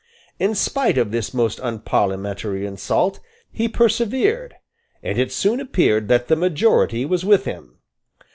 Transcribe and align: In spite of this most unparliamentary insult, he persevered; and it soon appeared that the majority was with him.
In 0.39 0.55
spite 0.55 0.97
of 0.97 1.11
this 1.11 1.31
most 1.31 1.59
unparliamentary 1.61 2.65
insult, 2.65 3.19
he 3.51 3.67
persevered; 3.69 4.55
and 5.03 5.19
it 5.19 5.31
soon 5.31 5.59
appeared 5.59 6.07
that 6.07 6.27
the 6.27 6.35
majority 6.35 7.05
was 7.05 7.23
with 7.23 7.45
him. 7.45 7.77